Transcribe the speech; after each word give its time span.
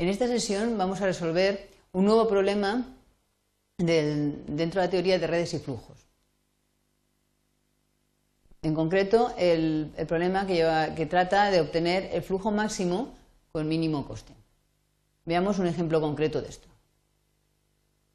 En 0.00 0.08
esta 0.08 0.26
sesión 0.26 0.78
vamos 0.78 1.02
a 1.02 1.04
resolver 1.04 1.68
un 1.92 2.06
nuevo 2.06 2.26
problema 2.26 2.86
dentro 3.76 4.80
de 4.80 4.86
la 4.86 4.90
teoría 4.90 5.18
de 5.18 5.26
redes 5.26 5.52
y 5.52 5.58
flujos. 5.58 5.98
En 8.62 8.74
concreto, 8.74 9.34
el, 9.36 9.92
problema 10.08 10.46
que, 10.46 11.06
trata 11.06 11.50
de 11.50 11.60
obtener 11.60 12.08
el 12.14 12.22
flujo 12.22 12.50
máximo 12.50 13.12
con 13.52 13.68
mínimo 13.68 14.08
coste. 14.08 14.32
Veamos 15.26 15.58
un 15.58 15.66
ejemplo 15.66 16.00
concreto 16.00 16.40
de 16.40 16.48
esto. 16.48 16.68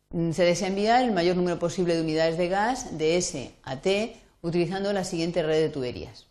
Mm, 0.09 0.31
se 0.31 0.43
desea 0.43 0.70
enviar 0.70 1.04
el 1.04 1.11
mayor 1.11 1.36
número 1.36 1.59
posible 1.59 1.93
de 1.93 2.02
unidades 2.02 2.39
de 2.39 2.47
gas 2.47 2.97
de 2.97 3.17
S 3.17 3.54
a 3.61 3.79
T 3.81 4.20
utilizando 4.41 4.91
la 4.91 5.04
siguiente 5.04 5.43
red 5.43 5.61
de 5.61 5.70
tuberías. 5.70 6.25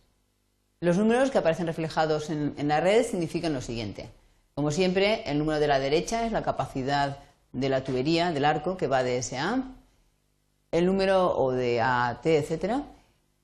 Los 0.81 0.97
números 0.97 1.31
que 1.31 1.37
aparecen 1.37 1.67
reflejados 1.67 2.29
en, 2.29 2.55
en 2.57 2.67
la 2.67 2.81
red 2.81 3.05
significan 3.05 3.53
lo 3.53 3.61
siguiente. 3.61 4.09
Como 4.55 4.71
siempre, 4.71 5.29
el 5.29 5.37
número 5.37 5.59
de 5.59 5.67
la 5.67 5.79
derecha 5.79 6.25
es 6.25 6.31
la 6.31 6.41
capacidad 6.41 7.17
de 7.51 7.67
la 7.67 7.83
tubería, 7.83 8.31
del 8.31 8.45
arco, 8.45 8.77
que 8.77 8.87
va 8.87 9.03
de 9.03 9.17
S 9.17 9.37
a 9.37 9.61
el 10.71 10.85
número 10.85 11.37
o 11.37 11.51
de 11.51 11.81
A 11.81 12.07
a 12.07 12.21
T, 12.21 12.37
etc. 12.37 12.83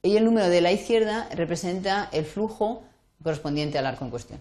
Y 0.04 0.16
el 0.16 0.24
número 0.24 0.48
de 0.48 0.62
la 0.62 0.72
izquierda 0.72 1.28
representa 1.34 2.08
el 2.14 2.24
flujo 2.24 2.84
correspondiente 3.22 3.78
al 3.78 3.88
arco 3.88 4.06
en 4.06 4.10
cuestión. 4.10 4.40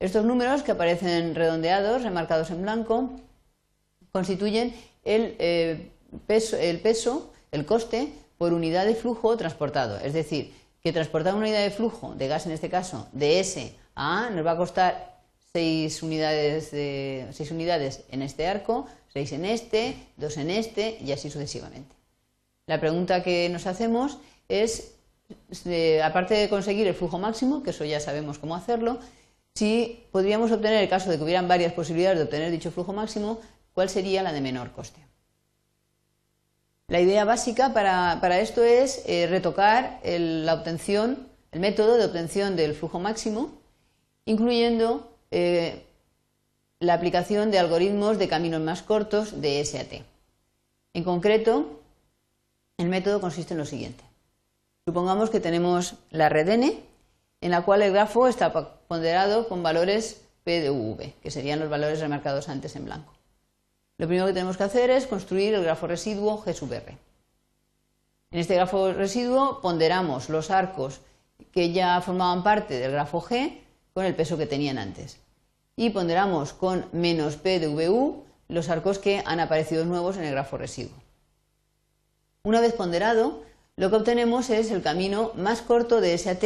Estos 0.00 0.24
números 0.24 0.64
que 0.64 0.72
aparecen 0.72 1.36
redondeados, 1.36 2.02
remarcados 2.02 2.50
en 2.50 2.62
blanco, 2.62 3.10
constituyen 4.10 4.74
el, 5.04 5.36
eh, 5.38 5.92
peso, 6.26 6.56
el 6.56 6.80
peso, 6.80 7.32
el 7.52 7.64
coste 7.64 8.12
por 8.38 8.52
unidad 8.52 8.86
de 8.86 8.96
flujo 8.96 9.36
transportado. 9.36 9.98
Es 10.00 10.14
decir, 10.14 10.52
que 10.82 10.92
transportar 10.92 11.34
una 11.34 11.44
unidad 11.44 11.62
de 11.62 11.70
flujo 11.70 12.12
de 12.16 12.26
gas, 12.26 12.44
en 12.46 12.52
este 12.52 12.68
caso, 12.68 13.06
de 13.12 13.38
S 13.38 13.72
a 13.94 14.26
A, 14.26 14.30
nos 14.30 14.44
va 14.44 14.50
a 14.50 14.56
costar 14.56 15.15
6 15.56 16.02
unidades, 16.02 16.70
de, 16.70 17.28
seis 17.32 17.50
unidades 17.50 18.04
en 18.10 18.20
este 18.20 18.46
arco, 18.46 18.86
6 19.14 19.32
en 19.32 19.46
este, 19.46 19.96
2 20.18 20.36
en 20.36 20.50
este 20.50 20.98
y 21.02 21.12
así 21.12 21.30
sucesivamente. 21.30 21.96
La 22.66 22.78
pregunta 22.78 23.22
que 23.22 23.48
nos 23.48 23.66
hacemos 23.66 24.18
es, 24.50 24.92
aparte 26.04 26.34
de 26.34 26.50
conseguir 26.50 26.86
el 26.86 26.94
flujo 26.94 27.18
máximo, 27.18 27.62
que 27.62 27.70
eso 27.70 27.86
ya 27.86 28.00
sabemos 28.00 28.38
cómo 28.38 28.54
hacerlo, 28.54 28.98
si 29.54 30.04
podríamos 30.12 30.52
obtener, 30.52 30.82
el 30.82 30.90
caso 30.90 31.08
de 31.08 31.16
que 31.16 31.24
hubieran 31.24 31.48
varias 31.48 31.72
posibilidades 31.72 32.18
de 32.18 32.24
obtener 32.24 32.50
dicho 32.50 32.70
flujo 32.70 32.92
máximo, 32.92 33.40
cuál 33.72 33.88
sería 33.88 34.22
la 34.22 34.34
de 34.34 34.42
menor 34.42 34.72
coste. 34.72 35.00
La 36.88 37.00
idea 37.00 37.24
básica 37.24 37.72
para, 37.72 38.40
esto 38.40 38.62
es 38.62 39.04
eh, 39.06 39.26
retocar 39.26 40.00
la 40.04 40.52
obtención, 40.52 41.28
el 41.50 41.60
método 41.60 41.96
de 41.96 42.04
obtención 42.04 42.56
del 42.56 42.74
flujo 42.74 43.00
máximo, 43.00 43.52
incluyendo 44.26 45.15
eh, 45.38 45.84
la 46.80 46.94
aplicación 46.94 47.50
de 47.50 47.58
algoritmos 47.58 48.16
de 48.16 48.26
caminos 48.26 48.62
más 48.62 48.80
cortos 48.80 49.42
de 49.42 49.62
SAT. 49.62 50.00
En 50.94 51.04
concreto, 51.04 51.78
el 52.78 52.88
método 52.88 53.20
consiste 53.20 53.52
en 53.52 53.58
lo 53.58 53.66
siguiente. 53.66 54.02
Supongamos 54.86 55.28
que 55.28 55.40
tenemos 55.40 55.96
la 56.10 56.30
red 56.30 56.48
n, 56.48 56.82
en 57.42 57.50
la 57.50 57.60
cual 57.66 57.82
el 57.82 57.92
grafo 57.92 58.28
está 58.28 58.50
ponderado 58.88 59.46
con 59.46 59.62
valores 59.62 60.22
P 60.42 60.62
de 60.62 60.70
UV, 60.70 61.12
que 61.22 61.30
serían 61.30 61.60
los 61.60 61.68
valores 61.68 62.00
remarcados 62.00 62.48
antes 62.48 62.74
en 62.74 62.86
blanco. 62.86 63.12
Lo 63.98 64.06
primero 64.06 64.28
que 64.28 64.32
tenemos 64.32 64.56
que 64.56 64.64
hacer 64.64 64.88
es 64.88 65.06
construir 65.06 65.52
el 65.52 65.64
grafo 65.64 65.86
residuo 65.86 66.42
G 66.42 66.54
sub 66.54 66.72
R. 66.72 66.96
En 68.30 68.40
este 68.40 68.54
grafo 68.54 68.90
residuo 68.94 69.60
ponderamos 69.60 70.30
los 70.30 70.50
arcos 70.50 71.00
que 71.52 71.72
ya 71.72 72.00
formaban 72.00 72.42
parte 72.42 72.78
del 72.78 72.92
grafo 72.92 73.20
G 73.20 73.60
con 73.92 74.06
el 74.06 74.14
peso 74.14 74.38
que 74.38 74.46
tenían 74.46 74.78
antes. 74.78 75.18
Y 75.76 75.90
ponderamos 75.90 76.54
con 76.54 76.86
menos 76.92 77.36
P 77.36 77.60
de 77.60 77.68
VU 77.68 78.24
los 78.48 78.70
arcos 78.70 78.98
que 78.98 79.22
han 79.26 79.40
aparecido 79.40 79.84
nuevos 79.84 80.16
en 80.16 80.24
el 80.24 80.32
grafo 80.32 80.56
residuo. 80.56 80.96
Una 82.42 82.60
vez 82.60 82.72
ponderado, 82.72 83.42
lo 83.76 83.90
que 83.90 83.96
obtenemos 83.96 84.48
es 84.50 84.70
el 84.70 84.80
camino 84.80 85.32
más 85.34 85.60
corto 85.60 86.00
de 86.00 86.16
SAT 86.16 86.44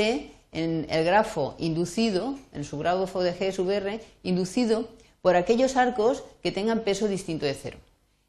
en 0.52 0.86
el 0.90 1.04
grafo 1.04 1.54
inducido, 1.58 2.36
en 2.52 2.64
su 2.64 2.78
grafo 2.78 3.22
de 3.22 3.38
G 3.38 3.52
sub 3.52 3.70
R, 3.70 4.00
inducido 4.22 4.88
por 5.22 5.36
aquellos 5.36 5.76
arcos 5.76 6.24
que 6.42 6.52
tengan 6.52 6.80
peso 6.80 7.06
distinto 7.06 7.46
de 7.46 7.54
cero. 7.54 7.78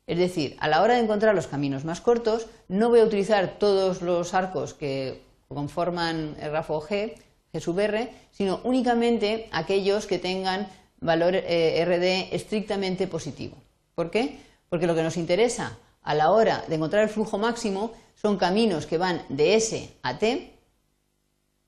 Es 0.06 0.17
decir, 0.17 0.57
a 0.59 0.67
la 0.67 0.81
hora 0.81 0.95
de 0.95 1.00
encontrar 1.00 1.34
los 1.34 1.47
caminos 1.47 1.85
más 1.85 2.01
cortos, 2.01 2.47
no 2.67 2.90
voy 2.90 3.00
a 3.00 3.06
utilizar 3.06 3.57
todos 3.57 4.01
los 4.01 4.34
arcos 4.34 4.73
que 4.73 5.22
conforman 5.47 6.35
el 6.40 6.51
grafo 6.51 6.81
G, 6.81 7.16
G 7.53 7.59
sub 7.59 7.79
R, 7.79 8.11
sino 8.31 8.59
únicamente 8.63 9.50
aquellos 9.51 10.06
que 10.06 10.19
tengan 10.19 10.67
valor 11.01 11.35
eh, 11.35 11.84
RD 11.85 12.34
estrictamente 12.34 13.07
positivo. 13.07 13.57
¿Por 13.95 14.09
qué? 14.09 14.39
Porque 14.69 14.88
lo 14.88 14.95
que 14.95 15.03
nos 15.03 15.17
interesa 15.17 15.78
a 16.03 16.16
la 16.16 16.31
hora 16.31 16.63
de 16.67 16.75
encontrar 16.75 17.03
el 17.03 17.09
flujo 17.09 17.38
máximo 17.38 17.91
son 18.16 18.38
caminos 18.38 18.85
que 18.85 18.97
van 18.97 19.23
de 19.29 19.56
S 19.56 19.94
a 20.03 20.17
T 20.17 20.53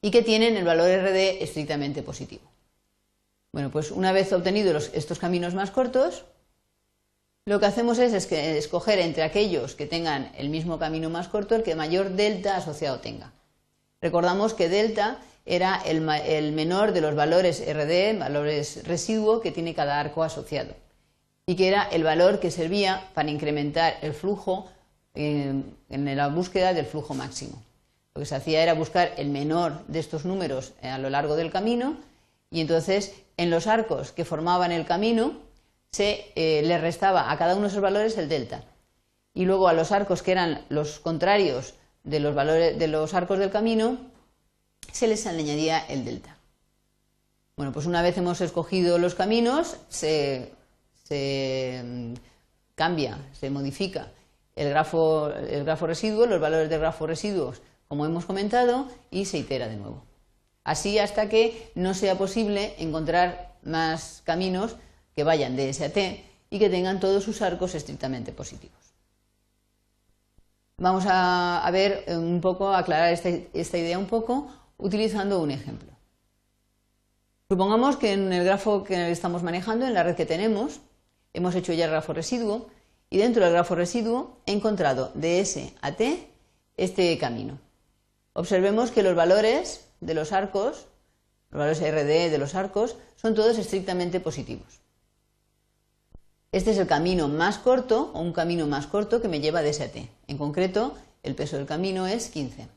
y 0.02 0.12
que 0.12 0.22
tienen 0.22 0.56
el 0.56 0.66
valor 0.66 0.88
RD 0.88 1.42
estrictamente 1.44 2.04
positivo. 2.04 2.44
Bueno, 3.52 3.70
pues 3.70 3.92
una 3.92 4.12
vez 4.12 4.34
obtenidos 4.34 4.90
estos 4.94 5.20
caminos 5.20 5.54
más 5.54 5.72
cortos, 5.72 6.26
lo 7.46 7.60
que 7.60 7.66
hacemos 7.66 8.00
es, 8.00 8.14
escoger 8.14 9.00
entre 9.00 9.24
aquellos 9.24 9.76
que 9.76 9.86
tengan 9.86 10.32
el 10.38 10.50
mismo 10.50 10.80
camino 10.80 11.10
más 11.10 11.28
corto 11.28 11.56
el 11.56 11.64
que 11.64 11.76
mayor 11.76 12.12
delta 12.12 12.56
asociado 12.56 13.00
tenga. 13.00 13.34
Recordamos 14.02 14.54
que 14.54 14.70
delta 14.70 15.20
era 15.46 15.82
el, 15.86 16.02
menor 16.54 16.94
de 16.94 17.02
los 17.02 17.16
valores 17.16 17.62
RD, 17.62 18.18
valores 18.18 18.86
residuo 18.88 19.42
que 19.42 19.52
tiene 19.52 19.74
cada 19.74 20.00
arco 20.00 20.24
asociado, 20.24 20.74
y 21.46 21.56
que 21.56 21.68
era 21.68 21.84
el 21.84 22.04
valor 22.04 22.40
que 22.40 22.52
servía 22.52 23.10
para 23.14 23.30
incrementar 23.30 23.98
el 24.02 24.14
flujo 24.14 24.70
en, 25.14 25.76
la 25.90 26.28
búsqueda 26.30 26.74
del 26.74 26.86
flujo 26.86 27.14
máximo. 27.14 27.62
Lo 28.16 28.22
que 28.22 28.26
se 28.26 28.36
hacía 28.36 28.64
era 28.64 28.74
buscar 28.74 29.12
el 29.18 29.30
menor 29.30 29.86
de 29.88 30.00
estos 30.00 30.24
números 30.24 30.74
a 30.82 30.98
lo 30.98 31.10
largo 31.10 31.36
del 31.36 31.52
camino 31.52 31.98
y 32.52 32.62
entonces 32.62 33.14
en 33.38 33.50
los 33.50 33.66
arcos 33.68 34.12
que 34.12 34.24
formaban 34.24 34.72
el 34.72 34.86
camino 34.86 35.34
se 35.92 36.32
eh, 36.36 36.62
le 36.64 36.78
restaba 36.78 37.32
a 37.32 37.38
cada 37.38 37.54
uno 37.54 37.64
de 37.64 37.70
esos 37.70 37.82
valores 37.82 38.18
el 38.18 38.30
delta. 38.30 38.64
Y 39.34 39.46
luego 39.46 39.68
a 39.68 39.74
los 39.74 39.92
arcos 39.92 40.22
que 40.22 40.32
eran 40.32 40.64
los 40.70 41.00
contrarios 41.00 41.74
de 42.04 42.20
los, 42.20 42.36
valores, 42.36 42.78
de 42.78 42.88
los 42.88 43.16
arcos 43.16 43.40
del 43.40 43.50
camino 43.50 43.98
se 44.94 45.08
les 45.08 45.26
añadía 45.26 45.80
el 45.80 46.06
delta. 46.06 46.38
Bueno, 47.58 47.72
pues 47.72 47.86
una 47.88 48.02
vez 48.02 48.18
hemos 48.18 48.42
escogido 48.42 48.98
los 48.98 49.16
caminos, 49.16 49.78
se, 49.90 50.52
mm, 51.84 52.14
cambia, 52.76 53.18
se 53.34 53.50
modifica 53.50 54.12
el 54.56 54.70
grafo, 54.70 55.30
el 55.30 55.64
grafo 55.64 55.88
residuo, 55.88 56.28
los 56.28 56.40
valores 56.40 56.70
del 56.70 56.80
grafo 56.80 57.08
residuos, 57.08 57.62
como 57.88 58.06
hemos 58.06 58.26
comentado, 58.26 58.88
y 59.10 59.26
se 59.26 59.40
itera 59.40 59.68
de 59.68 59.78
nuevo. 59.78 60.04
Así 60.64 61.00
hasta 61.00 61.28
que 61.28 61.72
no 61.76 61.94
sea 61.94 62.18
posible 62.18 62.76
encontrar 62.78 63.56
más 63.64 64.22
caminos 64.24 64.76
que 65.16 65.24
vayan 65.24 65.56
de 65.56 65.70
S 65.70 65.84
a 65.84 65.92
T 65.92 66.24
y 66.50 66.60
que 66.60 66.70
tengan 66.70 67.00
todos 67.00 67.24
sus 67.24 67.42
arcos 67.42 67.74
estrictamente 67.76 68.32
positivos. 68.32 68.78
Vamos 70.78 71.06
a, 71.08 71.68
ver 71.72 72.06
un 72.08 72.42
poco, 72.42 72.74
aclarar 72.74 73.14
esta 73.14 73.78
idea 73.78 73.98
un 73.98 74.08
poco 74.08 74.52
utilizando 74.78 75.40
un 75.40 75.52
ejemplo. 75.52 75.92
Supongamos 77.50 77.98
que 77.98 78.14
en 78.14 78.34
el 78.34 78.46
grafo 78.46 78.84
que 78.84 79.12
estamos 79.12 79.44
manejando, 79.44 79.86
en 79.86 79.94
la 79.94 80.04
red 80.04 80.16
que 80.16 80.26
tenemos, 80.26 80.80
hemos 81.34 81.56
hecho 81.56 81.74
ya 81.74 81.86
el 81.86 81.92
grafo 81.92 82.14
residuo 82.14 82.70
y 83.10 83.18
dentro 83.18 83.44
del 83.44 83.54
grafo 83.54 83.76
residuo 83.76 84.38
he 84.46 84.54
encontrado 84.54 85.12
de 85.14 85.40
S 85.40 85.74
a 85.82 85.92
T 85.92 86.28
este 86.78 87.16
camino. 87.18 87.60
Observemos 88.34 88.92
que 88.92 89.04
los 89.04 89.16
valores 89.16 89.86
de 90.02 90.16
los 90.16 90.32
arcos, 90.32 90.88
los 91.52 91.60
valores 91.60 91.80
RD 91.80 92.32
de 92.32 92.38
los 92.40 92.56
arcos, 92.56 92.96
son 93.16 93.36
todos 93.36 93.58
estrictamente 93.58 94.20
positivos. 94.20 94.82
Este 96.52 96.72
es 96.72 96.78
el 96.78 96.88
camino 96.88 97.28
más 97.28 97.58
corto 97.58 98.12
o 98.14 98.22
un 98.22 98.34
camino 98.34 98.68
más 98.68 98.88
corto 98.88 99.22
que 99.22 99.28
me 99.28 99.42
lleva 99.42 99.62
de 99.62 99.70
S 99.70 99.84
a 99.84 99.92
T. 99.92 100.10
En 100.28 100.38
concreto, 100.38 100.96
el 101.22 101.36
peso 101.36 101.58
del 101.58 101.66
camino 101.66 102.08
es 102.08 102.30
15. 102.30 102.68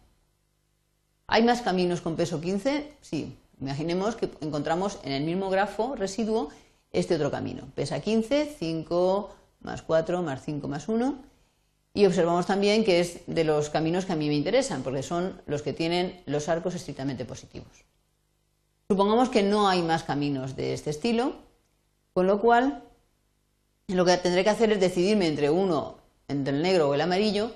¿Hay 1.29 1.43
más 1.43 1.63
caminos 1.63 2.01
con 2.01 2.17
peso 2.17 2.41
15? 2.41 2.93
Sí. 3.01 3.37
Imaginemos 3.61 4.17
que 4.17 4.31
encontramos 4.41 4.99
en 5.03 5.13
el 5.13 5.25
mismo 5.25 5.51
grafo 5.51 5.97
residuo 5.97 6.51
este 6.93 7.17
otro 7.17 7.31
camino. 7.31 7.65
Pesa 7.75 8.01
15, 8.01 8.55
5 8.59 9.31
más 9.61 9.83
4 9.83 10.23
más 10.23 10.43
5 10.45 10.69
más 10.69 10.89
1. 10.89 11.19
Y 11.95 12.05
observamos 12.07 12.47
también 12.47 12.85
que 12.85 13.01
es 13.01 13.21
de 13.27 13.45
los 13.45 13.71
caminos 13.71 14.05
que 14.05 14.13
a 14.13 14.17
mí 14.17 14.29
me 14.29 14.35
interesan, 14.35 14.83
porque 14.83 15.03
son 15.03 15.41
los 15.47 15.63
que 15.63 15.73
tienen 15.73 16.23
los 16.27 16.49
arcos 16.49 16.75
estrictamente 16.75 17.25
positivos. 17.25 17.87
Supongamos 18.89 19.31
que 19.31 19.43
no 19.43 19.69
hay 19.69 19.83
más 19.83 20.05
caminos 20.05 20.55
de 20.55 20.75
este 20.75 20.91
estilo, 20.91 21.35
con 22.13 22.27
lo 22.27 22.41
cual 22.41 22.85
lo 23.89 24.05
que 24.05 24.17
tendré 24.19 24.45
que 24.45 24.51
hacer 24.51 24.71
es 24.73 24.81
decidirme 24.81 25.27
entre 25.27 25.49
uno, 25.49 25.97
entre 26.29 26.55
el 26.55 26.63
negro 26.63 26.91
o 26.91 26.95
el 26.95 27.01
amarillo, 27.01 27.51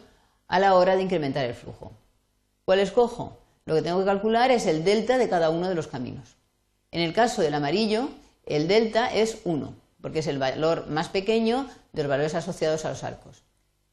a 0.48 0.58
la 0.58 0.74
hora 0.74 0.96
de 0.96 1.02
incrementar 1.02 1.44
el 1.44 1.54
flujo. 1.54 1.92
¿Cuál 2.64 2.80
escojo? 2.80 3.39
Lo 3.64 3.74
que 3.74 3.82
tengo 3.82 4.00
que 4.00 4.06
calcular 4.06 4.50
es 4.50 4.66
el 4.66 4.84
delta 4.84 5.18
de 5.18 5.28
cada 5.28 5.50
uno 5.50 5.68
de 5.68 5.74
los 5.74 5.86
caminos. 5.86 6.36
En 6.90 7.00
el 7.00 7.12
caso 7.12 7.42
del 7.42 7.54
amarillo, 7.54 8.08
el 8.46 8.66
delta 8.66 9.12
es 9.14 9.38
1, 9.44 9.74
porque 10.00 10.20
es 10.20 10.26
el 10.26 10.38
valor 10.38 10.88
más 10.88 11.08
pequeño 11.08 11.68
de 11.92 12.02
los 12.02 12.10
valores 12.10 12.34
asociados 12.34 12.84
a 12.84 12.90
los 12.90 13.04
arcos. 13.04 13.42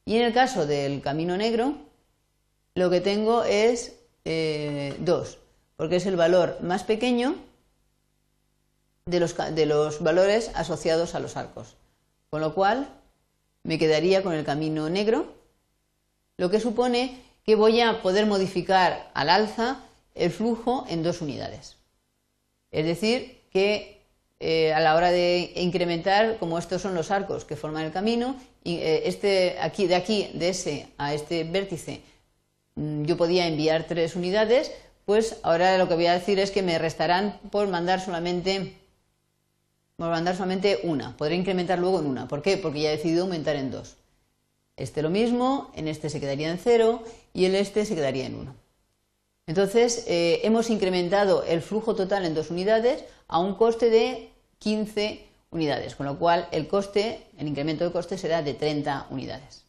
Y 0.05 0.15
en 0.17 0.23
el 0.23 0.33
caso 0.33 0.65
del 0.65 1.01
camino 1.01 1.37
negro, 1.37 1.75
lo 2.75 2.89
que 2.89 3.01
tengo 3.01 3.43
es 3.43 3.89
2, 3.89 3.93
eh, 4.25 4.95
porque 5.75 5.97
es 5.97 6.05
el 6.05 6.15
valor 6.15 6.57
más 6.61 6.83
pequeño 6.83 7.35
de 9.05 9.19
los, 9.19 9.35
de 9.35 9.65
los 9.65 10.01
valores 10.01 10.51
asociados 10.55 11.13
a 11.13 11.19
los 11.19 11.37
arcos. 11.37 11.75
Con 12.29 12.41
lo 12.41 12.53
cual, 12.53 12.87
me 13.63 13.77
quedaría 13.77 14.23
con 14.23 14.33
el 14.33 14.45
camino 14.45 14.89
negro, 14.89 15.33
lo 16.37 16.49
que 16.49 16.59
supone 16.59 17.21
que 17.47 17.55
voy 17.55 17.79
a 17.79 18.01
poder 18.01 18.25
modificar 18.25 19.09
al 19.13 19.29
alza 19.29 19.79
el 20.15 20.31
flujo 20.31 20.85
en 20.89 21.01
dos 21.01 21.21
unidades. 21.21 21.77
Es 22.71 22.85
decir, 22.85 23.39
que 23.53 24.01
eh, 24.41 24.73
a 24.73 24.81
la 24.81 24.95
hora 24.95 25.11
de 25.11 25.53
incrementar, 25.55 26.39
como 26.39 26.59
estos 26.59 26.81
son 26.81 26.93
los 26.93 27.09
arcos 27.09 27.45
que 27.45 27.55
forman 27.55 27.85
el 27.85 27.93
camino, 27.93 28.35
eh, 28.65 29.03
este, 29.05 29.55
aquí, 29.61 29.87
de 29.87 29.95
aquí, 29.95 30.29
de 30.33 30.49
ese 30.49 30.89
a 30.97 31.13
este 31.13 31.45
vértice, 31.45 32.01
mm, 32.75 33.05
yo 33.05 33.15
podía 33.15 33.47
enviar 33.47 33.85
tres 33.87 34.17
unidades, 34.17 34.73
pues 35.05 35.37
ahora 35.41 35.77
lo 35.77 35.87
que 35.87 35.95
voy 35.95 36.07
a 36.07 36.13
decir 36.15 36.39
es 36.39 36.51
que 36.51 36.63
me 36.63 36.77
restarán 36.77 37.39
por 37.49 37.69
mandar 37.69 38.01
solamente, 38.01 38.73
por 39.95 40.09
mandar 40.09 40.35
solamente 40.35 40.81
una. 40.83 41.15
Podré 41.15 41.35
incrementar 41.35 41.79
luego 41.79 42.01
en 42.01 42.07
una. 42.07 42.27
¿Por 42.27 42.41
qué? 42.41 42.57
Porque 42.57 42.81
ya 42.81 42.89
he 42.89 42.97
decidido 42.97 43.23
aumentar 43.23 43.55
en 43.55 43.71
dos. 43.71 43.95
Este 44.77 45.01
lo 45.01 45.09
mismo, 45.09 45.71
en 45.75 45.87
este 45.87 46.09
se 46.09 46.19
quedaría 46.19 46.49
en 46.49 46.59
cero 46.59 47.03
y 47.33 47.45
en 47.45 47.55
este 47.55 47.83
se 47.83 47.95
quedaría 47.95 48.27
en 48.27 48.35
uno. 48.35 48.55
Entonces, 49.47 50.03
eh, 50.07 50.41
hemos 50.43 50.69
incrementado 50.69 51.43
el 51.43 51.61
flujo 51.61 51.95
total 51.95 52.25
en 52.25 52.35
dos 52.35 52.51
unidades 52.51 53.03
a 53.27 53.39
un 53.39 53.55
coste 53.55 53.89
de 53.89 54.29
15 54.59 55.25
unidades, 55.51 55.95
con 55.95 56.05
lo 56.05 56.19
cual 56.19 56.47
el 56.51 56.67
coste, 56.67 57.23
el 57.37 57.47
incremento 57.47 57.85
de 57.85 57.91
coste 57.91 58.17
será 58.17 58.43
de 58.43 58.53
30 58.53 59.07
unidades. 59.09 59.63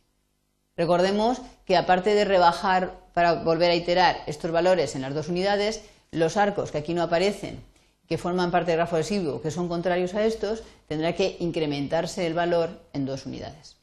Recordemos 0.77 1.41
que 1.65 1.77
aparte 1.77 2.15
de 2.15 2.25
rebajar 2.25 2.95
para 3.15 3.43
volver 3.43 3.71
a 3.71 3.75
iterar 3.75 4.23
estos 4.27 4.51
valores 4.51 4.95
en 4.95 5.03
las 5.03 5.15
dos 5.15 5.29
unidades, 5.29 5.83
los 6.11 6.37
arcos 6.37 6.71
que 6.71 6.79
aquí 6.79 6.93
no 6.93 7.03
aparecen, 7.03 7.61
que 8.09 8.19
forman 8.19 8.51
parte 8.51 8.73
del 8.73 8.79
grafo 8.79 8.97
residuo, 8.97 9.41
que 9.41 9.51
son 9.51 9.69
contrarios 9.69 10.15
a 10.15 10.25
estos, 10.25 10.63
tendrá 10.87 11.15
que 11.15 11.37
incrementarse 11.41 12.27
el 12.27 12.35
valor 12.35 12.71
en 12.93 13.07
dos 13.07 13.27
unidades. 13.27 13.78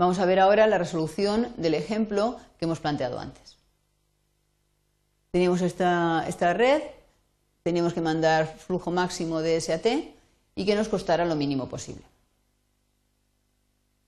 Vamos 0.00 0.18
a 0.18 0.24
ver 0.24 0.40
ahora 0.40 0.66
la 0.66 0.78
resolución 0.78 1.52
del 1.58 1.74
ejemplo 1.74 2.38
que 2.58 2.64
hemos 2.64 2.80
planteado 2.80 3.20
antes. 3.20 3.58
Teníamos 5.30 5.60
esta, 5.60 6.24
esta 6.26 6.54
red, 6.54 6.80
teníamos 7.62 7.92
que 7.92 8.00
mandar 8.00 8.46
flujo 8.46 8.90
máximo 8.90 9.42
de 9.42 9.60
SAT 9.60 9.86
y 10.54 10.64
que 10.64 10.74
nos 10.74 10.88
costara 10.88 11.26
lo 11.26 11.36
mínimo 11.36 11.68
posible. 11.68 12.02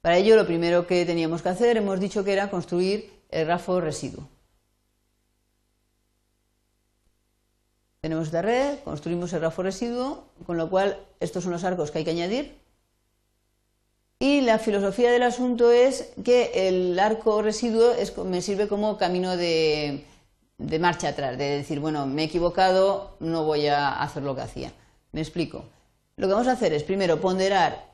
Para 0.00 0.16
ello, 0.16 0.34
lo 0.34 0.46
primero 0.46 0.86
que 0.86 1.04
teníamos 1.04 1.42
que 1.42 1.50
hacer, 1.50 1.76
hemos 1.76 2.00
dicho 2.00 2.24
que 2.24 2.32
era 2.32 2.48
construir 2.48 3.12
el 3.28 3.44
grafo 3.44 3.78
residuo. 3.78 4.26
Tenemos 8.00 8.28
esta 8.28 8.40
red, 8.40 8.78
construimos 8.82 9.30
el 9.34 9.40
grafo 9.40 9.62
residuo, 9.62 10.24
con 10.46 10.56
lo 10.56 10.70
cual 10.70 10.98
estos 11.20 11.44
son 11.44 11.52
los 11.52 11.64
arcos 11.64 11.90
que 11.90 11.98
hay 11.98 12.04
que 12.04 12.12
añadir. 12.12 12.62
Y 14.22 14.40
la 14.40 14.60
filosofía 14.60 15.10
del 15.10 15.24
asunto 15.24 15.72
es 15.72 16.12
que 16.24 16.68
el 16.68 16.96
arco 17.00 17.42
residuo 17.42 17.92
me 18.24 18.40
sirve 18.40 18.68
como 18.68 18.96
camino 18.96 19.36
de, 19.36 20.04
marcha 20.78 21.08
atrás, 21.08 21.36
de 21.36 21.56
decir, 21.56 21.80
bueno, 21.80 22.06
me 22.06 22.22
he 22.22 22.24
equivocado, 22.26 23.16
no 23.18 23.42
voy 23.42 23.66
a 23.66 24.00
hacer 24.00 24.22
lo 24.22 24.36
que 24.36 24.42
hacía. 24.42 24.72
Me 25.10 25.22
explico. 25.22 25.64
Lo 26.14 26.28
que 26.28 26.34
vamos 26.34 26.46
a 26.46 26.52
hacer 26.52 26.72
es 26.72 26.84
primero 26.84 27.20
ponderar 27.20 27.84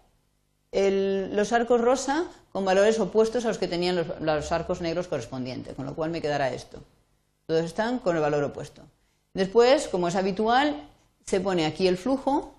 los 0.71 1.51
arcos 1.55 1.81
rosa 1.81 2.27
con 2.53 2.67
valores 2.67 3.01
opuestos 3.01 3.47
a 3.47 3.49
los 3.49 3.57
que 3.57 3.67
tenían 3.67 3.97
los, 4.21 4.53
arcos 4.53 4.83
negros 4.83 5.09
correspondientes, 5.09 5.77
con 5.77 5.87
lo 5.87 5.95
cual 5.95 6.11
me 6.11 6.21
quedará 6.21 6.53
esto. 6.53 6.83
Todos 7.47 7.65
están 7.65 8.01
con 8.01 8.17
el 8.17 8.21
valor 8.21 8.45
opuesto. 8.45 8.83
Después, 9.33 9.89
como 9.89 10.09
es 10.09 10.15
habitual, 10.15 10.91
se 11.25 11.41
pone 11.41 11.65
aquí 11.65 11.89
el 11.89 11.97
flujo 11.97 12.53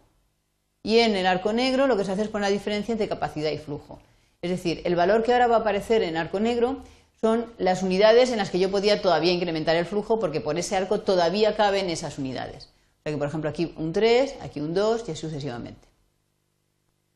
y 0.83 0.99
en 0.99 1.15
el 1.15 1.27
arco 1.27 1.53
negro 1.53 1.87
lo 1.87 1.97
que 1.97 2.05
se 2.05 2.11
hace 2.11 2.23
es 2.23 2.29
poner 2.29 2.49
la 2.49 2.53
diferencia 2.53 2.91
entre 2.93 3.09
capacidad 3.09 3.51
y 3.51 3.57
flujo. 3.57 3.99
Es 4.41 4.49
decir, 4.49 4.81
el 4.85 4.95
valor 4.95 5.23
que 5.23 5.33
ahora 5.33 5.47
va 5.47 5.57
a 5.57 5.59
aparecer 5.59 6.01
en 6.03 6.17
arco 6.17 6.39
negro 6.39 6.83
son 7.19 7.45
las 7.57 7.83
unidades 7.83 8.31
en 8.31 8.37
las 8.37 8.49
que 8.49 8.59
yo 8.59 8.71
podía 8.71 9.01
todavía 9.01 9.33
incrementar 9.33 9.75
el 9.75 9.85
flujo 9.85 10.19
porque 10.19 10.39
por 10.39 10.57
ese 10.57 10.77
arco 10.77 11.01
todavía 11.01 11.55
caben 11.55 11.89
esas 11.89 12.17
unidades. 12.17 12.69
O 12.99 13.03
sea 13.03 13.11
que, 13.11 13.17
por 13.17 13.27
ejemplo, 13.27 13.49
aquí 13.49 13.73
un 13.77 13.91
3, 13.91 14.35
aquí 14.41 14.61
un 14.61 14.73
2 14.73 15.03
y 15.07 15.11
así 15.11 15.21
sucesivamente. 15.21 15.87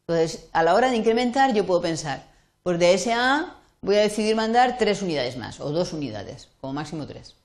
Entonces, 0.05 0.49
a 0.51 0.63
la 0.63 0.73
hora 0.75 0.89
de 0.89 0.97
incrementar 0.97 1.53
yo 1.53 1.65
puedo 1.65 1.81
pensar, 1.81 2.23
pues 2.63 2.77
de 2.79 2.93
ese 2.93 3.13
A 3.13 3.55
voy 3.81 3.95
a 3.95 4.01
decidir 4.01 4.35
mandar 4.35 4.77
3 4.77 5.01
unidades 5.01 5.37
más 5.37 5.61
o 5.61 5.71
2 5.71 5.93
unidades, 5.93 6.49
como 6.59 6.73
máximo 6.73 7.07
3. 7.07 7.35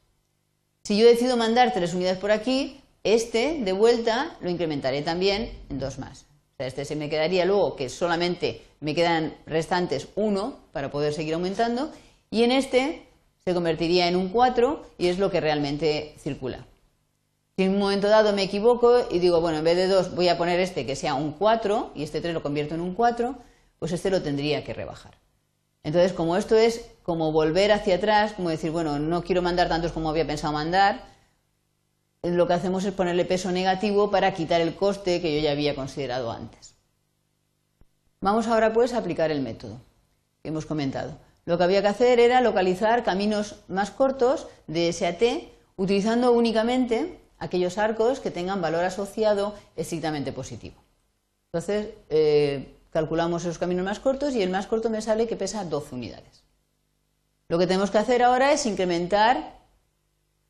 Si 0.83 0.99
yo 0.99 1.07
decido 1.07 1.37
mandar 1.37 1.73
3 1.73 1.95
unidades 1.95 2.19
por 2.19 2.33
aquí, 2.33 2.81
este 3.05 3.61
de 3.63 3.73
vuelta 3.73 4.37
lo 4.41 4.51
incrementaré 4.51 5.03
también 5.03 5.51
en 5.71 5.79
2 5.79 5.99
más. 5.99 6.23
O 6.23 6.57
sea, 6.59 6.67
este 6.67 6.85
se 6.85 6.97
me 6.97 7.09
quedaría 7.09 7.45
luego 7.45 7.77
que 7.77 7.89
solamente 7.89 8.63
me 8.81 8.95
quedan 8.95 9.35
restantes 9.47 10.09
1 10.17 10.57
para 10.73 10.91
poder 10.91 11.13
seguir 11.13 11.35
aumentando 11.35 11.91
y 12.31 12.43
en 12.43 12.53
este 12.53 13.07
se 13.45 13.55
convertiría 13.55 14.09
en 14.09 14.17
un 14.17 14.29
4 14.29 14.85
y 14.99 15.09
es 15.09 15.19
lo 15.19 15.31
que 15.31 15.41
realmente 15.41 16.15
circula. 16.19 16.67
Si 17.57 17.65
en 17.65 17.73
un 17.73 17.79
momento 17.79 18.09
dado 18.09 18.33
me 18.33 18.43
equivoco 18.43 19.07
y 19.11 19.19
digo, 19.19 19.41
bueno, 19.41 19.59
en 19.59 19.65
vez 19.65 19.77
de 19.77 19.89
2 19.89 20.15
voy 20.15 20.29
a 20.29 20.39
poner 20.39 20.61
este 20.61 20.87
que 20.87 20.97
sea 20.97 21.15
un 21.15 21.33
4 21.33 21.93
y 21.95 22.03
este 22.03 22.21
3 22.21 22.35
lo 22.35 22.43
convierto 22.43 22.75
en 22.75 22.81
un 22.81 22.95
4, 22.95 23.35
pues 23.79 23.93
este 23.93 24.11
lo 24.11 24.23
tendría 24.23 24.65
que 24.65 24.75
rebajar. 24.75 25.19
Entonces, 25.83 26.13
como 26.13 26.37
esto 26.37 26.57
es 26.57 26.91
como 27.03 27.33
volver 27.33 27.73
hacia 27.73 27.97
atrás, 27.97 28.33
como 28.33 28.51
decir, 28.51 28.71
bueno, 28.71 28.99
no 28.99 29.23
quiero 29.23 29.43
mandar 29.43 29.69
tantos 29.69 29.93
como 29.93 30.11
había 30.11 30.27
pensado 30.27 30.53
mandar, 30.53 31.03
lo 32.23 32.47
que 32.47 32.55
hacemos 32.55 32.85
es 32.85 32.93
ponerle 32.93 33.25
peso 33.25 33.53
negativo 33.53 34.11
para 34.11 34.35
quitar 34.35 34.61
el 34.61 34.75
coste 34.75 35.21
que 35.21 35.35
yo 35.35 35.43
ya 35.43 35.53
había 35.53 35.75
considerado 35.75 36.31
antes. 36.31 36.75
Vamos 38.21 38.49
ahora 38.49 38.73
pues 38.73 38.93
a 38.93 38.99
aplicar 38.99 39.31
el 39.31 39.41
método 39.41 39.81
que 40.43 40.49
hemos 40.49 40.67
comentado. 40.67 41.17
Lo 41.45 41.57
que 41.57 41.65
había 41.65 41.83
que 41.83 41.89
hacer 41.89 42.21
era 42.21 42.41
localizar 42.41 43.05
caminos 43.05 43.57
más 43.69 43.91
cortos 43.91 44.49
de 44.67 44.93
SAT 44.93 45.23
utilizando 45.77 46.33
únicamente 46.33 47.21
aquellos 47.39 47.79
arcos 47.79 48.21
que 48.21 48.31
tengan 48.31 48.61
valor 48.61 48.85
asociado 48.85 49.55
estrictamente 49.77 50.33
positivo. 50.33 50.77
Entonces, 51.47 51.95
eh, 52.11 52.77
calculamos 52.91 53.45
esos 53.45 53.59
caminos 53.59 53.85
más 53.85 54.01
cortos 54.01 54.35
y 54.35 54.43
el 54.43 54.51
más 54.51 54.67
corto 54.67 54.91
me 54.91 55.01
sale 55.01 55.29
que 55.29 55.37
pesa 55.37 55.65
12 55.65 55.95
unidades. 55.95 56.43
Lo 57.49 57.59
que 57.59 57.67
tenemos 57.67 57.91
que 57.91 57.99
hacer 57.99 58.23
ahora 58.23 58.53
es 58.53 58.67
incrementar 58.67 59.57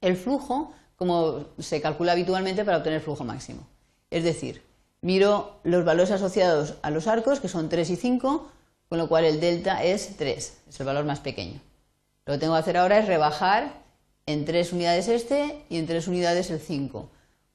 el 0.00 0.16
flujo 0.16 0.72
como 0.98 1.44
se 1.58 1.80
calcula 1.80 2.12
habitualmente 2.12 2.64
para 2.64 2.78
obtener 2.78 3.00
flujo 3.00 3.24
máximo. 3.24 3.66
Es 4.10 4.24
decir, 4.24 4.62
miro 5.00 5.60
los 5.62 5.84
valores 5.84 6.10
asociados 6.10 6.74
a 6.82 6.90
los 6.90 7.06
arcos, 7.06 7.38
que 7.38 7.48
son 7.48 7.68
3 7.68 7.88
y 7.90 7.96
5, 7.96 8.50
con 8.88 8.98
lo 8.98 9.08
cual 9.08 9.24
el 9.24 9.38
delta 9.38 9.84
es 9.84 10.16
3, 10.16 10.58
es 10.68 10.80
el 10.80 10.86
valor 10.86 11.04
más 11.04 11.20
pequeño. 11.20 11.60
Lo 12.26 12.34
que 12.34 12.40
tengo 12.40 12.54
que 12.54 12.60
hacer 12.60 12.76
ahora 12.76 12.98
es 12.98 13.06
rebajar 13.06 13.72
en 14.26 14.44
3 14.44 14.72
unidades 14.72 15.06
este 15.06 15.64
y 15.68 15.78
en 15.78 15.86
3 15.86 16.08
unidades 16.08 16.50
el 16.50 16.58
5, 16.58 17.08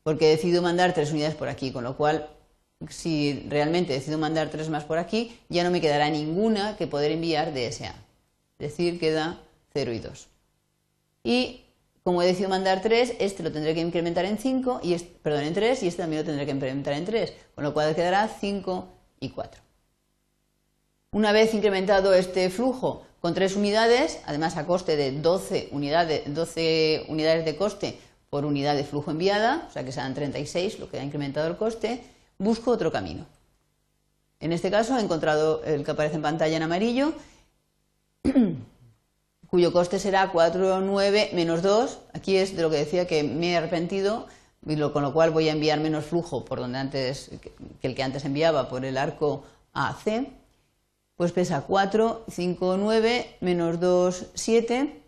porque 0.03 0.27
he 0.27 0.31
decidido 0.31 0.61
mandar 0.61 0.93
3 0.93 1.11
unidades 1.11 1.35
por 1.35 1.49
aquí, 1.49 1.71
con 1.73 1.83
lo 1.83 1.97
cual 1.97 2.29
si 2.89 3.45
realmente 3.49 3.91
decido 3.91 4.17
mandar 4.17 4.49
3 4.49 4.69
más 4.69 4.85
por 4.85 4.99
aquí, 4.99 5.37
ya 5.49 5.65
no 5.65 5.69
me 5.69 5.81
quedará 5.81 6.09
ninguna 6.09 6.77
que 6.77 6.87
poder 6.87 7.11
enviar 7.11 7.53
de 7.53 7.69
SA. 7.71 7.93
Es 8.59 8.71
decir, 8.71 8.99
queda 8.99 9.41
0 9.73 9.91
y 9.91 9.99
2. 9.99 10.27
Y 11.23 11.62
como 12.03 12.21
he 12.21 12.25
decidido 12.25 12.49
mandar 12.49 12.81
3, 12.81 13.15
este 13.19 13.43
lo 13.43 13.51
tendré 13.51 13.73
que 13.73 13.79
incrementar 13.79 14.25
en 14.25 14.37
5, 14.37 14.81
y 14.83 14.95
perdón, 14.97 15.43
en 15.43 15.53
3, 15.53 15.83
y 15.83 15.87
este 15.87 16.01
también 16.01 16.21
lo 16.21 16.25
tendré 16.25 16.45
que 16.45 16.51
incrementar 16.51 16.93
en 16.93 17.05
3, 17.05 17.33
con 17.55 17.63
lo 17.63 17.73
cual 17.73 17.95
quedará 17.95 18.27
5 18.27 18.87
y 19.21 19.29
4. 19.29 19.61
Una 21.11 21.31
vez 21.31 21.53
incrementado 21.53 22.13
este 22.13 22.49
flujo 22.49 23.05
con 23.21 23.33
3 23.33 23.55
unidades, 23.55 24.19
además 24.25 24.57
a 24.57 24.65
coste 24.65 24.97
de 24.97 25.13
12 25.13 25.69
unidades, 25.71 26.23
12 26.33 27.05
unidades 27.07 27.45
de 27.45 27.55
coste 27.55 27.99
por 28.29 28.43
unidad 28.43 28.75
de 28.75 28.83
flujo 28.83 29.11
enviada, 29.11 29.65
o 29.69 29.71
sea 29.71 29.85
que 29.85 29.91
serán 29.91 30.13
36 30.13 30.79
lo 30.79 30.89
que 30.89 30.99
ha 30.99 31.03
incrementado 31.03 31.47
el 31.47 31.55
coste, 31.55 32.03
busco 32.37 32.71
otro 32.71 32.91
camino. 32.91 33.25
En 34.41 34.51
este 34.51 34.69
caso 34.69 34.97
he 34.97 35.01
encontrado 35.01 35.63
el 35.63 35.85
que 35.85 35.91
aparece 35.91 36.15
en 36.15 36.21
pantalla 36.21 36.57
en 36.57 36.63
amarillo, 36.63 37.13
cuyo 39.53 39.71
coste 39.71 39.99
será 39.99 40.33
4,9 40.33 41.31
menos 41.33 41.61
2. 41.61 41.99
Aquí 42.13 42.37
es 42.37 42.55
de 42.55 42.63
lo 42.63 42.71
que 42.71 42.77
decía 42.77 43.05
que 43.05 43.21
me 43.21 43.51
he 43.51 43.55
arrepentido, 43.55 44.25
con 44.91 45.03
lo 45.03 45.13
cual 45.13 45.29
voy 45.29 45.47
a 45.47 45.51
enviar 45.51 45.79
menos 45.79 46.05
flujo 46.05 46.43
por 46.43 46.59
donde 46.59 46.79
antes, 46.79 47.29
que 47.79 47.87
el 47.87 47.93
que 47.93 48.01
antes 48.01 48.25
enviaba 48.25 48.67
por 48.67 48.83
el 48.83 48.97
arco 48.97 49.43
AC 49.73 50.25
pues 51.15 51.33
pesa 51.33 51.65
4, 51.67 52.25
5, 52.31 52.77
9, 52.77 53.37
menos 53.41 53.79
2, 53.79 54.25
7, 54.33 55.03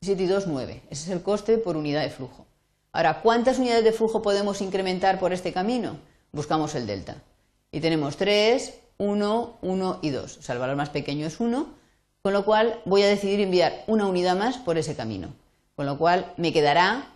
7 0.00 0.22
y 0.24 0.26
2, 0.26 0.46
9. 0.48 0.82
Ese 0.90 1.04
es 1.04 1.08
el 1.10 1.22
coste 1.22 1.56
por 1.56 1.76
unidad 1.76 2.02
de 2.02 2.10
flujo. 2.10 2.46
Ahora, 2.90 3.20
¿cuántas 3.22 3.60
unidades 3.60 3.84
de 3.84 3.92
flujo 3.92 4.20
podemos 4.20 4.60
incrementar 4.62 5.20
por 5.20 5.32
este 5.32 5.52
camino? 5.52 5.98
buscamos 6.32 6.74
el 6.74 6.88
delta. 6.88 7.22
Y 7.70 7.78
tenemos 7.78 8.16
3, 8.16 8.74
1, 8.98 9.58
1 9.62 9.98
y 10.02 10.10
2. 10.10 10.38
O 10.38 10.42
sea, 10.42 10.54
el 10.54 10.60
valor 10.60 10.74
más 10.74 10.90
pequeño 10.90 11.24
es 11.28 11.38
1, 11.38 11.83
con 12.24 12.32
lo 12.32 12.46
cual 12.46 12.80
voy 12.86 13.02
a 13.02 13.08
decidir 13.08 13.40
enviar 13.40 13.84
una 13.86 14.06
unidad 14.06 14.34
más 14.34 14.56
por 14.56 14.78
ese 14.78 14.96
camino. 14.96 15.28
Con 15.76 15.84
lo 15.84 15.98
cual 15.98 16.32
me 16.38 16.54
quedará 16.54 17.12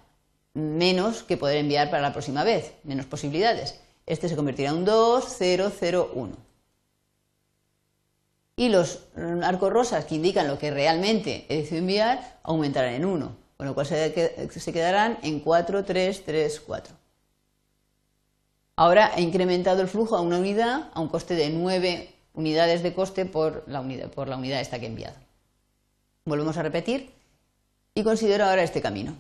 menos 0.53 1.23
que 1.23 1.39
poder 1.39 1.57
enviar 1.57 1.89
para 1.89 2.03
la 2.03 2.13
próxima 2.13 2.45
vez, 2.45 2.75
menos 2.85 3.07
posibilidades. 3.07 3.81
Este 4.05 4.29
se 4.29 4.37
convertirá 4.37 4.69
en 4.69 4.77
un 4.77 4.85
2, 4.85 5.25
0, 5.39 5.73
0, 5.81 6.13
1. 6.15 6.37
Y 8.57 8.69
los 8.69 9.05
arcos 9.43 9.73
rosas 9.73 10.05
que 10.05 10.17
indican 10.17 10.47
lo 10.47 10.59
que 10.59 10.71
realmente 10.71 11.47
he 11.49 11.57
decidido 11.57 11.79
enviar 11.79 12.41
aumentarán 12.43 12.93
en 12.93 13.07
1, 13.07 13.37
con 13.57 13.67
lo 13.67 13.73
cual 13.73 13.87
se 13.87 14.73
quedarán 14.75 15.17
en 15.23 15.41
4, 15.41 15.87
3, 15.87 16.25
3, 16.27 16.61
4. 16.67 16.95
Ahora 18.77 19.13
he 19.17 19.23
incrementado 19.23 19.81
el 19.81 19.89
flujo 19.89 20.17
a 20.17 20.21
una 20.21 20.37
unidad 20.37 20.91
a 20.93 21.01
un 21.01 21.09
coste 21.09 21.35
de 21.35 21.49
9 21.49 22.15
unidades 22.39 22.85
de 22.85 22.95
coste 22.95 23.27
por 23.27 23.65
la 23.67 23.81
unidad, 23.81 24.11
por 24.11 24.29
la 24.29 24.37
unidad 24.37 24.61
esta 24.61 24.79
que 24.79 24.87
he 24.87 24.89
enviado. 24.89 25.17
Volvemos 26.25 26.57
a 26.57 26.63
repetir 26.63 27.11
y 27.95 28.05
considero 28.05 28.45
ahora 28.45 28.63
este 28.63 28.81
camino. 28.81 29.17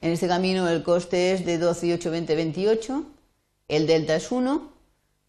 En 0.00 0.12
este 0.12 0.26
camino 0.26 0.66
el 0.70 0.82
coste 0.82 1.32
es 1.32 1.44
de 1.44 1.58
12 1.58 1.86
y 1.86 1.92
8, 1.92 2.10
20, 2.10 2.34
28, 2.34 3.04
el 3.68 3.86
delta 3.86 4.16
es 4.16 4.32
1, 4.32 4.72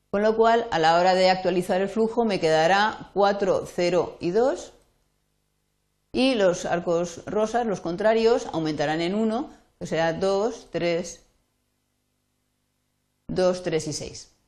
con 0.09 0.21
lo 0.21 0.37
cual 0.37 0.67
a 0.71 0.79
la 0.79 0.97
hora 0.97 1.15
de 1.15 1.29
actualizar 1.29 1.81
el 1.81 1.89
flujo 1.89 2.23
me 2.23 2.39
quedará 2.39 3.11
4, 3.13 3.67
0 3.75 4.17
y 4.21 4.31
2 4.31 4.71
y 6.13 6.35
los 6.35 6.65
arcos 6.65 7.25
rosas, 7.25 7.67
los 7.67 7.81
contrarios, 7.81 8.47
aumentarán 8.53 9.01
en 9.01 9.15
1, 9.15 9.49
que 9.79 9.85
será 9.85 10.13
2, 10.13 10.67
3, 10.71 11.19
2, 13.27 13.63
3 13.63 13.87
y 13.87 13.93
6. 13.93 14.38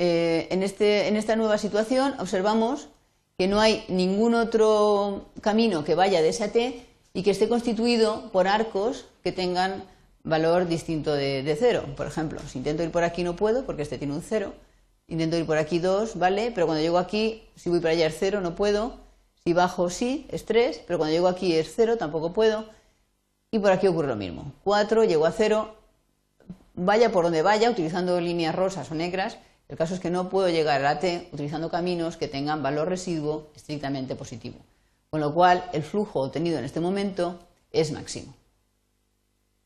Eh, 0.00 0.46
en, 0.52 0.62
este, 0.62 1.08
en 1.08 1.16
esta 1.16 1.34
nueva 1.34 1.58
situación 1.58 2.14
observamos 2.20 2.86
que 3.36 3.48
no 3.48 3.58
hay 3.58 3.84
ningún 3.88 4.34
otro 4.34 5.26
camino 5.40 5.82
que 5.82 5.96
vaya 5.96 6.22
de 6.22 6.28
ese 6.28 6.44
a 6.44 6.52
T 6.52 6.86
y 7.14 7.24
que 7.24 7.32
esté 7.32 7.48
constituido 7.48 8.30
por 8.30 8.46
arcos 8.46 9.06
que 9.24 9.32
tengan 9.32 9.82
valor 10.22 10.68
distinto 10.68 11.14
de, 11.14 11.42
de, 11.42 11.56
cero. 11.56 11.84
Por 11.96 12.06
ejemplo, 12.06 12.38
si 12.46 12.58
intento 12.58 12.84
ir 12.84 12.92
por 12.92 13.02
aquí 13.02 13.24
no 13.24 13.34
puedo 13.34 13.66
porque 13.66 13.82
este 13.82 13.98
tiene 13.98 14.14
un 14.14 14.22
cero. 14.22 14.54
Intento 15.08 15.36
ir 15.36 15.46
por 15.46 15.58
aquí 15.58 15.80
2, 15.80 16.16
¿vale? 16.16 16.52
Pero 16.54 16.66
cuando 16.66 16.80
llego 16.80 16.98
aquí, 16.98 17.42
si 17.56 17.68
voy 17.68 17.80
para 17.80 17.94
allá 17.94 18.06
es 18.06 18.16
cero, 18.16 18.40
no 18.40 18.54
puedo. 18.54 19.00
Si 19.42 19.52
bajo 19.52 19.90
sí, 19.90 20.28
es 20.30 20.44
3, 20.44 20.82
pero 20.86 20.98
cuando 20.98 21.12
llego 21.12 21.26
aquí 21.26 21.54
es 21.54 21.72
cero, 21.74 21.96
tampoco 21.96 22.32
puedo. 22.32 22.66
Y 23.50 23.58
por 23.58 23.72
aquí 23.72 23.88
ocurre 23.88 24.06
lo 24.06 24.16
mismo. 24.16 24.52
4, 24.62 25.04
llego 25.04 25.26
a 25.26 25.32
cero, 25.32 25.74
vaya 26.74 27.10
por 27.10 27.24
donde 27.24 27.42
vaya, 27.42 27.68
utilizando 27.68 28.20
líneas 28.20 28.54
rosas 28.54 28.88
o 28.92 28.94
negras, 28.94 29.38
el 29.68 29.76
caso 29.76 29.94
es 29.94 30.00
que 30.00 30.10
no 30.10 30.30
puedo 30.30 30.48
llegar 30.48 30.84
a 30.84 30.98
T 30.98 31.28
utilizando 31.32 31.70
caminos 31.70 32.16
que 32.16 32.28
tengan 32.28 32.62
valor 32.62 32.88
residuo 32.88 33.48
estrictamente 33.54 34.14
positivo, 34.16 34.56
con 35.10 35.20
lo 35.20 35.34
cual 35.34 35.64
el 35.72 35.82
flujo 35.82 36.22
obtenido 36.22 36.58
en 36.58 36.64
este 36.64 36.80
momento 36.80 37.38
es 37.70 37.92
máximo. 37.92 38.34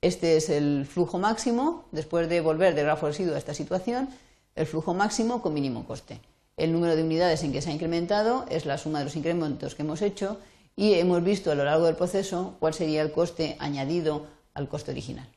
Este 0.00 0.37
es 0.37 0.50
el 0.50 0.85
flujo 0.85 1.18
máximo, 1.18 1.85
después 1.92 2.28
de 2.28 2.40
volver 2.40 2.75
del 2.75 2.87
grafo 2.87 3.06
residuo 3.06 3.37
a 3.37 3.38
esta 3.38 3.54
situación, 3.54 4.09
el 4.56 4.66
flujo 4.66 4.94
máximo 4.94 5.40
con 5.40 5.54
mínimo 5.54 5.87
coste. 5.87 6.21
El 6.56 6.73
número 6.73 6.97
de 6.97 7.04
unidades 7.04 7.44
en 7.44 7.52
que 7.52 7.62
se 7.62 7.71
ha 7.71 7.73
incrementado 7.73 8.44
es 8.50 8.66
la 8.66 8.78
suma 8.78 8.99
de 8.99 9.04
los 9.04 9.16
incrementos 9.16 9.76
que 9.76 9.82
hemos 9.82 10.02
hecho 10.02 10.38
y 10.75 10.94
hemos 10.94 11.23
visto 11.23 11.52
a 11.52 11.54
lo 11.54 11.64
largo 11.64 11.87
del 11.87 11.97
proceso 11.97 12.56
cuál 12.59 12.75
sería 12.75 13.02
el 13.02 13.12
coste 13.12 13.56
añadido 13.61 14.26
al 14.54 14.68
coste 14.68 14.90
original. 14.90 15.28